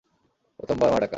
[0.59, 1.09] প্রথমবার মা ডাকা।